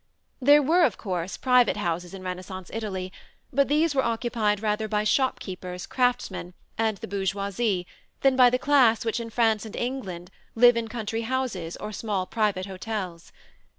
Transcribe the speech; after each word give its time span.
There 0.41 0.63
were, 0.63 0.83
of 0.83 0.97
course, 0.97 1.37
private 1.37 1.77
houses 1.77 2.15
in 2.15 2.23
Renaissance 2.23 2.71
Italy, 2.73 3.13
but 3.53 3.67
these 3.67 3.93
were 3.93 4.03
occupied 4.03 4.59
rather 4.59 4.87
by 4.87 5.03
shopkeepers, 5.03 5.85
craftsmen, 5.85 6.55
and 6.75 6.97
the 6.97 7.07
bourgeoisie 7.07 7.85
than 8.21 8.35
by 8.35 8.49
the 8.49 8.57
class 8.57 9.05
which 9.05 9.19
in 9.19 9.29
France 9.29 9.63
and 9.63 9.75
England 9.75 10.31
lived 10.55 10.79
in 10.79 10.87
country 10.87 11.21
houses 11.21 11.77
or 11.77 11.91
small 11.91 12.25
private 12.25 12.65
hôtels. 12.65 13.31